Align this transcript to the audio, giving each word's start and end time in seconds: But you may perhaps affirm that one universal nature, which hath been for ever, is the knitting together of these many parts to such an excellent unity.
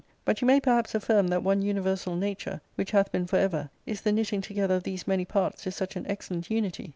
But 0.25 0.41
you 0.41 0.47
may 0.47 0.59
perhaps 0.59 0.95
affirm 0.95 1.27
that 1.27 1.43
one 1.43 1.61
universal 1.61 2.15
nature, 2.15 2.59
which 2.73 2.89
hath 2.89 3.11
been 3.11 3.27
for 3.27 3.35
ever, 3.37 3.69
is 3.85 4.01
the 4.01 4.11
knitting 4.11 4.41
together 4.41 4.73
of 4.73 4.81
these 4.81 5.05
many 5.07 5.25
parts 5.25 5.61
to 5.65 5.71
such 5.71 5.95
an 5.95 6.07
excellent 6.07 6.49
unity. 6.49 6.89